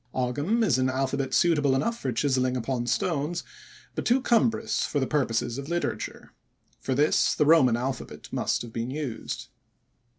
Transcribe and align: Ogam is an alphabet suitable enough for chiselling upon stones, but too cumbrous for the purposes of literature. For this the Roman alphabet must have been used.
Ogam 0.15 0.63
is 0.63 0.79
an 0.79 0.89
alphabet 0.89 1.31
suitable 1.31 1.75
enough 1.75 1.99
for 1.99 2.11
chiselling 2.11 2.57
upon 2.57 2.87
stones, 2.87 3.43
but 3.93 4.03
too 4.03 4.19
cumbrous 4.19 4.81
for 4.83 4.99
the 4.99 5.05
purposes 5.05 5.59
of 5.59 5.69
literature. 5.69 6.33
For 6.79 6.95
this 6.95 7.35
the 7.35 7.45
Roman 7.45 7.77
alphabet 7.77 8.27
must 8.33 8.63
have 8.63 8.73
been 8.73 8.89
used. 8.89 9.49